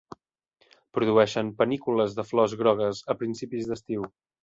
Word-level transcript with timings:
Produeixen 0.99 1.53
panícules 1.61 2.17
de 2.21 2.27
flors 2.33 2.59
grogues 2.65 3.07
a 3.15 3.21
principis 3.25 3.73
d'estiu. 3.73 4.13